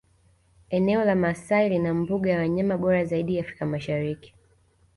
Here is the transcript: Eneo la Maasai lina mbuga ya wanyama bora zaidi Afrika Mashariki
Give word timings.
Eneo 0.77 1.03
la 1.05 1.13
Maasai 1.15 1.69
lina 1.69 1.93
mbuga 1.93 2.31
ya 2.31 2.37
wanyama 2.39 2.77
bora 2.77 3.05
zaidi 3.05 3.39
Afrika 3.39 3.65
Mashariki 3.65 4.33